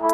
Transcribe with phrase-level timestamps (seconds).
[0.00, 0.06] 各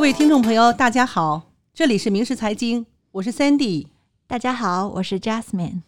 [0.00, 1.42] 位听众朋友，大家好，
[1.74, 3.88] 这里是明时财经，我是 Sandy。
[4.26, 5.82] 大家好，我是 Jasmine。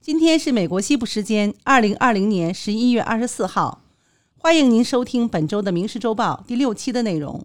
[0.00, 3.82] 今天是美国西部时间二零二零年十一月二十四号，
[4.38, 7.44] 欢迎您收听本周的《明时周报》第六期的内容。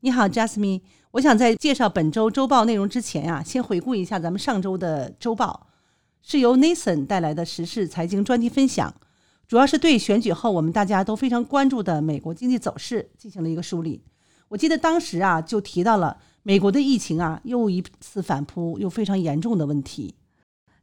[0.00, 0.82] 你好，Jasmine。
[1.12, 5.66] 我想在介绍本周周报内容之前啊，先回顾一下咱们上周的周报，
[6.30, 8.94] 是由 Nathan 带来的时事财经专题分享，
[9.46, 14.02] 主要是对选举后我们大家都非常关注的美国经济走势进行了一个梳理。
[14.48, 20.16] 我记得当时啊，就提到了美国的疫情啊，又一次反扑，又非常严重的问题。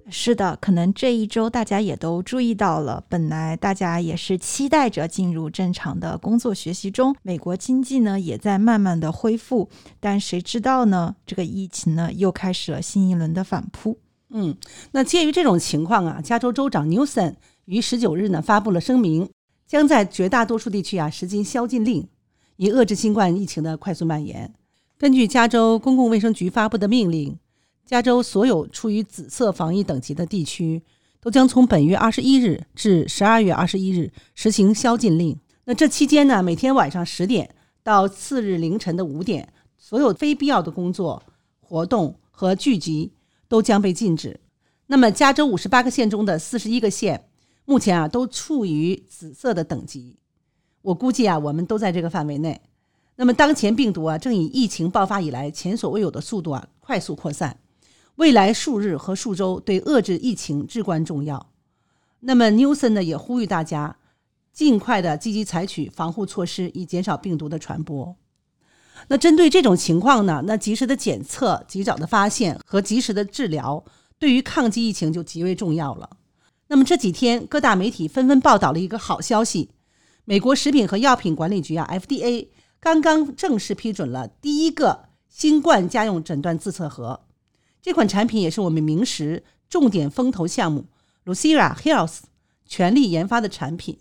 [0.09, 11.15] 是的，可能这一周大家也都注意到了，本来大家也是期待着进入正常的工作学习中，美国经济呢也在慢慢的恢复，但谁知道呢？
[11.23, 13.99] 这个疫情呢又开始了新一轮的反扑。
[14.37, 14.53] 嗯，
[14.91, 19.29] 那鉴于这种情况啊，加州州长 Newsom 于十九日呢发布了声明，
[19.65, 22.05] 将在绝大多数地区啊实行宵禁令。
[22.57, 24.53] 以遏制新冠疫情的快速蔓延。
[24.97, 27.37] 根据加州公共卫生局发布的命令，
[27.85, 30.81] 加州所有处于紫色防疫等级的地区
[31.21, 35.37] 都将从本月二十一日至十二月二十一日实行宵禁令。
[35.63, 41.23] 那这期间呢，每天晚上十点到次日凌晨的五点，所有非必要的工作、
[41.59, 43.11] 活动和聚集
[43.47, 44.39] 都将被禁止。
[44.87, 47.29] 那么，加州五十八个县中的四十一个县
[47.65, 50.17] 目前啊都处于紫色的等级。
[50.81, 52.61] 我估计啊，我们都在这个范围内。
[53.15, 57.59] 那么，当前病毒啊正以疫情爆发以来前所未有的速度啊快速扩散，
[58.15, 61.49] 未来数日和数周对遏制疫情至关重要。
[62.19, 63.97] 那么，Newson 呢也呼吁大家
[64.51, 68.15] 尽快的积极采取防护措施，以减少病毒的传播。
[69.07, 73.83] 那针对这种情况呢，那及时的检测、及早的发现和及时的治疗，
[74.17, 76.09] 对于抗击疫情就极为重要了。
[76.67, 79.69] 那么这几天各大媒体纷纷报道了一个好消息。
[80.23, 82.47] 美国食品和药品管理局啊 （FDA）
[82.79, 87.21] 刚刚正式批准了第一个新冠家用诊断自测盒。
[87.81, 90.85] 这款产品也是我们明石重点风投项目
[91.25, 92.21] Lucira Health
[92.65, 93.99] 全力研发的产品。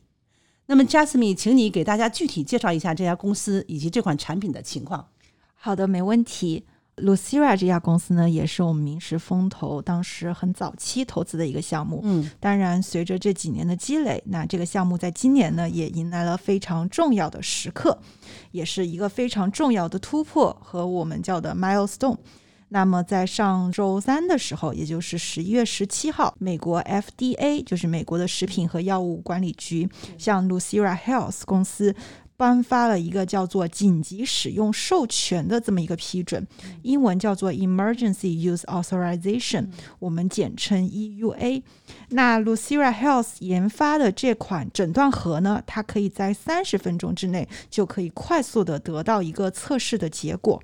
[0.66, 5.08] 那么，Jasmine，请你给大家具体介绍一下这家公司以及这款产品的情况。
[5.54, 6.64] 好的，没问题。
[6.96, 12.00] Lucira 这家公司呢，也是我们明石风投当时很早期投资的一个项目。
[12.04, 17.98] 嗯，当然，随着这几年的积累，那这个项目在今年呢，也迎来了非常重要的时刻，
[18.52, 22.16] 也是一个非常重要的突破和我们叫的 milestone。
[22.74, 31.94] 那么，在上周三的时候，也就是十一月十七号，美国 FDA 就是美国的食品和药物管理局向 Lucira Health 公司。
[32.36, 36.44] 颁发了一个叫做紧急使用授权的这么一个批准，
[36.82, 39.68] 英文叫做 Emergency Use Authorization，
[40.00, 41.62] 我们简称 EUA。
[42.08, 50.60] 那 Lucira Health 研发的这款诊断盒呢，它可以在三十分钟之内就可以快速的得到一个测试的结果。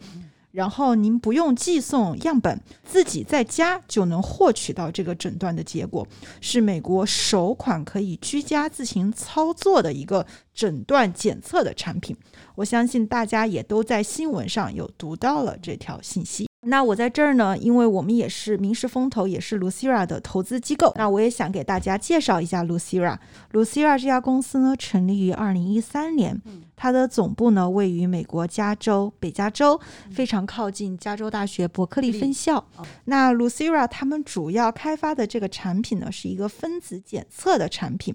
[0.52, 6.06] 然后您不用寄送样本，自己在家就能获取到这个诊断的结果，
[6.40, 12.16] 是美国首款可以居家自行操作的一个诊断检测的产品。
[12.56, 16.49] 我相信大家也都在新闻上有读到了这条信息。
[16.62, 23.16] 那我在这儿呢，因为我们也是明石风投，也是 Lucira 的投资机构，那我也想给大家介绍一下 Lucira。
[23.52, 26.38] Lucira 这家公司呢，成立于二零一三年，
[26.76, 32.62] 它的总部呢位于美国加州北加州，非常靠近加州大学伯克利分校。
[33.06, 38.14] 那 Lucira 他们主要开发的这个产品呢，是一个分子检测的产品，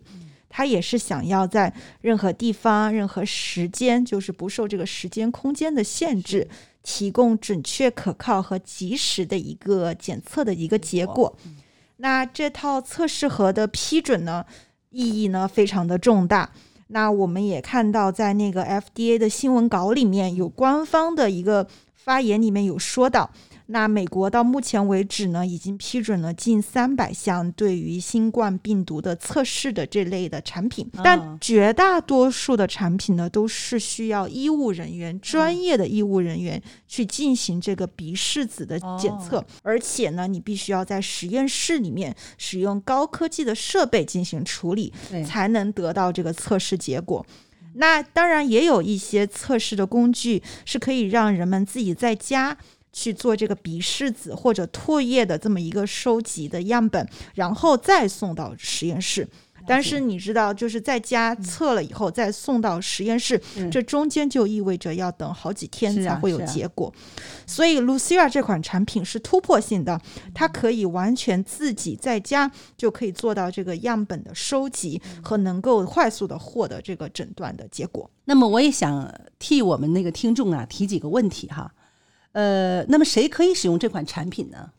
[0.50, 6.48] 它也是想要在任何地方、任何时间，就是不受这个时间空间的限制。
[6.86, 11.36] 提供准确、可靠和及时的一个检测的一个结果。
[11.98, 14.46] 那这套测试盒的批准呢，
[14.92, 16.52] 意义呢非常的重大。
[16.90, 23.32] 那我们也看到，在那个 FDA 的新闻稿里面有官方的一个发言，里面有说到。
[23.68, 44.94] 那美国到目前为止呢，已经批准了近三百项对于新冠病毒的测试的这类的产品，但绝大多数的产品呢，都是需要医务人员、专业的医务人员去进行这个鼻拭子的检测，而且呢，你必须要在实验室里面使用高科技的设备进行处理，
[45.26, 47.26] 才能得到这个测试结果。
[47.78, 52.56] 那当然也有一些测试的工具是可以让人们自己在家。
[52.96, 59.28] 去做这个鼻拭子或者唾液的这么一个收集的样本，然后再送到实验室。
[59.68, 66.94] 但是你知道，就是在家测了以后再送到实验室，嗯这中间就意味着要等好几天才会有结果。
[67.48, 70.00] 所以 Lucira 这款产品是突破性的，
[70.36, 78.10] 它可以完全自己在家就可以做到这个样本的收集和能够快速的获得这个诊断的结果。
[78.26, 81.74] 那么我也想替我们那个听众啊提几个问题哈，
[82.36, 84.70] 呃，那么谁可以使用这款产品呢？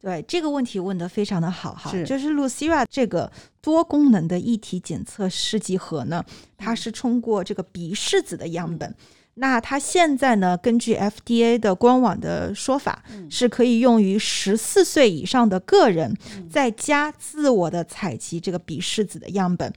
[0.00, 3.30] 对这个问题问得非常的好哈，是就是 Lucira 这个
[3.62, 6.24] 多功能的一体检测试剂盒呢，
[6.58, 8.92] 它是通过这个鼻拭子的样本。
[9.36, 10.56] 那它现在呢？
[10.56, 16.16] 根据 FDA 的官网的说法，是可以用于十四岁以上的个人
[16.48, 19.72] 在家自我的采集这个鼻拭子的样本，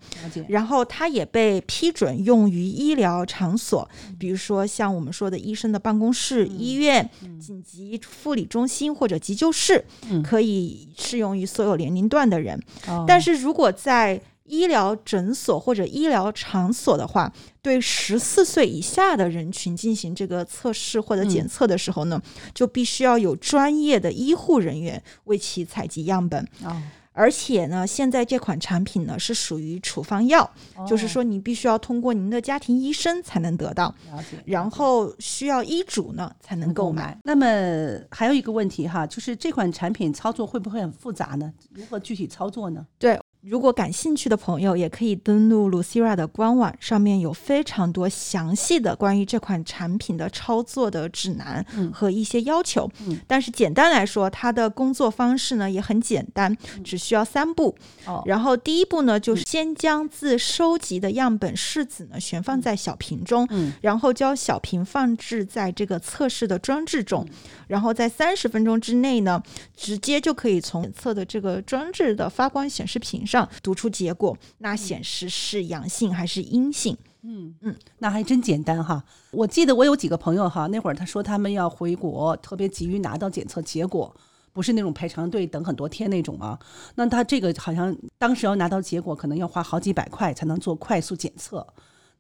[0.48, 3.90] 然后它也被批准用于医疗场所，
[4.20, 7.10] 比如说像我们说的医生的办公室、医院、
[7.40, 12.62] 紧急护理中心或者急救室，嗯可以适用于所有年龄段的人。
[12.88, 22.22] 哦但是如果在医疗诊所或者医疗场所的话，对十四岁以下的人群进行这个测试或者检测的时候呢，
[22.54, 26.42] 就必须要有专业的医护人员为其采集样本。
[26.64, 30.50] 哦，而且呢，现在这款产品呢是属于处方药，
[30.88, 37.18] 就是说你必须要通过您的家庭医生才能得到，了解，然后需要医嘱呢才能购买。。
[37.24, 37.46] 那么
[38.12, 41.52] 还有一个问题哈，就是这款产品操作会不会很复杂呢？
[41.72, 42.86] 如何具体操作呢？
[43.00, 51.92] 对，如果感兴趣的朋友，也可以登录 Lucira 的官网，上面有非常多详细的关于这款产品的操作的指南嗯。
[51.94, 52.90] 和一些要求。
[53.06, 53.20] 嗯。
[53.26, 56.54] 但是简单来说，它的工作方式呢也很简单，
[56.84, 57.74] 只需要三步。
[58.06, 63.72] 哦，然后第一步呢，就是先将自收集的样本试子呢悬放在小瓶中，嗯。
[63.82, 67.26] 然后将小瓶放置在这个测试的装置中，
[67.68, 69.42] 然后在三十分钟之内呢，
[69.76, 76.98] 直接就可以从检测的这个装置的发光显示屏上读出结果，那显示是阳性还是阴性。
[77.24, 79.04] 嗯嗯，那还真简单哈。
[79.32, 84.16] 我记得我有几个朋友哈，那会儿他说他们要回国，特别急于拿到检测结果。
[84.54, 86.58] 不是那种排长队等很多天那种啊，
[86.96, 91.68] 那他这个好像当时要拿到结果，可能要花好几百块才能做快速检测。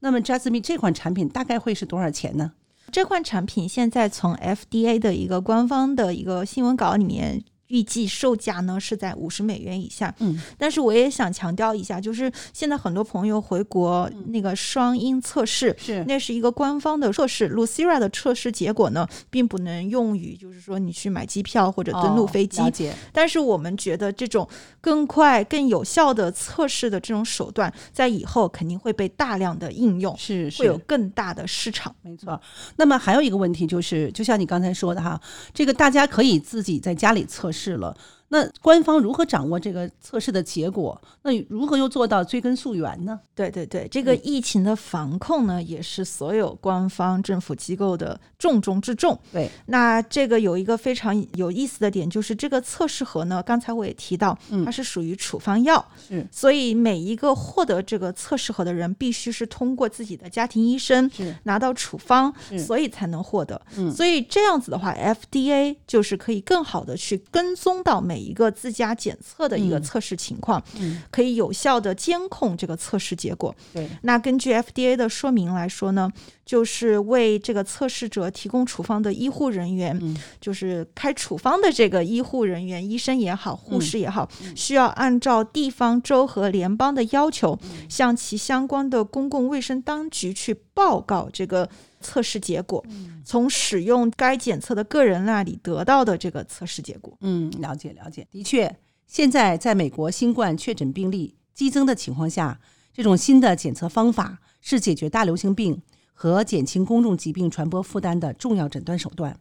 [0.01, 2.51] 那么 Jasmine 这款产品大概会是多少钱呢？
[2.91, 7.43] 这款产品现在从 FDA 的一个官方的一个新闻稿里面。
[7.67, 22.61] 预计售价呢是在五十美元以下，嗯，但是我也想强调一下，就是现在很多朋友回国那个双音测试，是那是一个官方的测试，Lucira 的测试结果呢，并不能用于就是说你去买机票或者登陆飞机。
[22.61, 22.71] 哦，
[23.11, 24.47] 但是我们觉得这种
[24.79, 31.93] 更快、更有效的测试的这种手段，在以后肯定会被大量的应用，是是会有更大的市场。
[32.01, 32.39] 没错。
[32.77, 35.19] 那么还有一个问题就是，就像你刚才说的哈，
[35.53, 37.97] 这个大家可以自己在家里测试是了。
[38.29, 40.99] 那官方如何掌握这个测试的结果？
[41.21, 43.19] 那如何又做到追根溯源呢？
[43.33, 49.17] 对对对，这个嗯疫情的防控呢，也是所有官方政府机构的重中之重。
[49.31, 63.61] 对，那这个有一个非常有意思的点，就是这个测试盒呢，刚才我也提到，嗯它是属于处方药，是所以每一个获得这个测试盒的人，必须是通过自己的家庭医生是拿到处方，是所以才能获得。
[63.77, 69.83] 嗯所以这样子的话，FDA 就是可以更好的去跟踪到每一个自家检测的一个嗯。
[69.83, 73.55] 测试情况，嗯，可以有效的监控这个测试结果。
[73.73, 76.11] 对，那根据 FDA 的说明来说呢，
[76.45, 80.17] 就是为这个测试者提供处方的医护人员，嗯。
[80.41, 87.89] 就是开处方的这个医护人员，医生也好，护士也好，嗯需要按照地方州和联邦的要求，嗯。
[87.89, 91.69] 向其相关的公共卫生当局去报告这个
[91.99, 97.17] 测试结果，嗯从使用该检测的个人那里得到的这个测试结果。
[97.21, 98.27] 嗯，了解了解。
[98.31, 98.75] 的确，
[99.05, 102.59] 现在在美国新冠确诊病例激增的情况下，
[102.93, 105.81] 这种新的检测方法是解决大流行病
[106.13, 109.39] 和减轻公众疾病传播负担的重要诊断手段。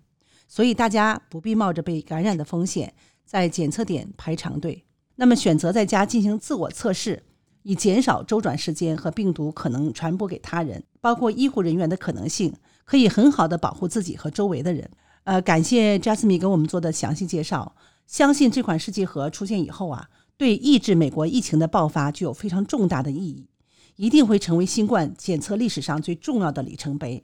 [0.48, 2.94] 所以大家不必冒着被感染的风险
[3.24, 4.84] 在检测点排长队，
[5.16, 7.24] 那么选择在家进行自我测试，
[7.62, 12.52] 以减少周转时间和病毒可能传播给他人，包括医护人员的可能性，
[12.84, 14.90] 可以很好的保护自己和周围的人。
[15.22, 17.76] 呃，感谢 Jasmine 给我们做的详细介绍。
[18.08, 23.46] 相信这款试剂盒出现以后啊，对抑制美国疫情的爆发具有非常重大的意义，
[23.94, 27.22] 一定会成为新冠检测历史上最重要的里程碑。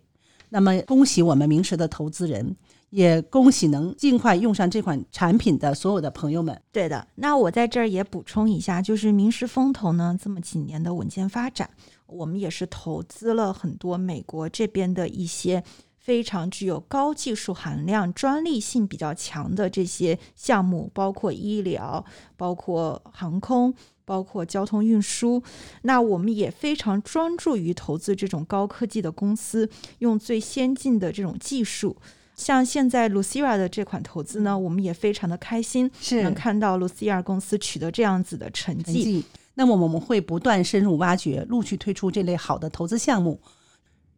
[0.51, 2.55] 那么，恭喜我们明石的投资人，
[2.91, 6.57] 也恭喜能尽快用上这款产品的所有的朋友们。
[6.71, 11.69] 对的，那我在这儿也补充一下，就是明石风投呢这么几年的稳健发展，
[12.13, 15.63] 我们也是投资了很多美国这边的一些
[15.99, 22.05] 非常具有高技术含量、专利性比较强的这些项目，包括医疗、
[22.37, 23.73] 包括航空、
[24.05, 25.43] 包括交通运输。
[25.83, 31.97] 那我们也非常专注于投资这种高科技的公司，用最先进的这种技术。
[32.35, 38.83] 像现在 Lucira 的这款投资呢，我们也非常的开心，是能看到 Lucira 公司取得这样子的成绩。
[38.83, 39.25] 成绩。
[39.55, 43.41] 那么我们会不断深入挖掘，陆续推出这类好的投资项目。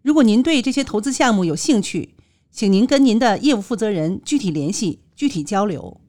[0.02, 2.14] 如果您对这些投资项目有兴趣，
[2.50, 6.00] 请您跟您的业务负责人具体联系，具体交流。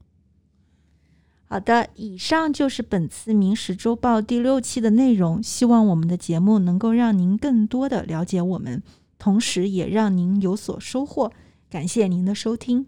[1.48, 5.42] 好的，以上就是本次《明时周报》第六期的内容。
[5.42, 8.84] 希望我们的节目能够让您更多的了解我们，
[9.18, 11.32] 同时也让您有所收获。
[11.70, 12.88] 感谢您的收听。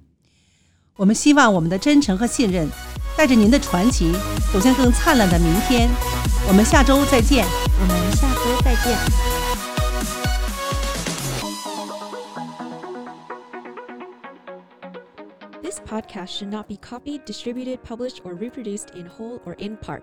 [0.97, 2.67] 我们希望我们的真诚和信任，
[3.16, 4.12] 带着您的传奇，
[4.52, 5.88] 走向更灿烂的明天。
[6.48, 7.46] 我们下周再见。
[7.80, 8.98] 我们下周再见。
[15.62, 20.02] This podcast should not be copied, distributed, published, or reproduced in whole or in part.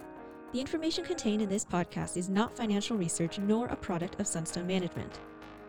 [0.53, 4.65] The information contained in this podcast is not financial research nor a product of Sunstone
[4.65, 5.19] Management.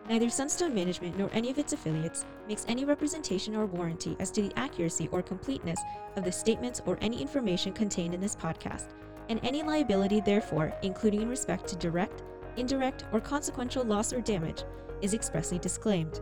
[0.08, 4.42] Neither Sunstone Management nor any of its affiliates makes any representation or warranty as to
[4.42, 5.80] the accuracy or completeness
[6.14, 8.90] of the statements or any information contained in this podcast,
[9.28, 12.22] and any liability, therefore, including in respect to direct,
[12.56, 14.62] indirect, or consequential loss or damage,
[15.02, 16.20] is expressly disclaimed.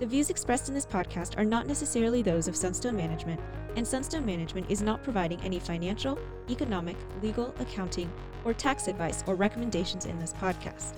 [0.00, 3.40] The views expressed in this podcast are not necessarily those of Sunstone Management,
[3.76, 6.18] and Sunstone Management is not providing any financial,
[6.50, 8.10] economic, legal, accounting,
[8.44, 10.94] or tax advice or recommendations in this podcast.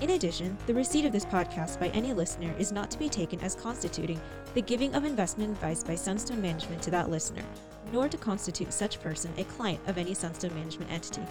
[0.00, 3.40] In addition, the receipt of this podcast by any listener is not to be taken
[3.40, 4.20] as constituting
[4.54, 7.44] the giving of investment advice by Sunstone Management to that listener,
[7.92, 11.22] nor to constitute such person a client of any Sunstone Management entity.